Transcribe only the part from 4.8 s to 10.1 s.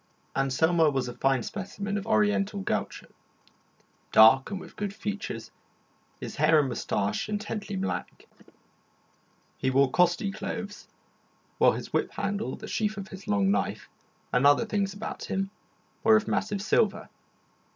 features, his hair and moustache intensely black. He wore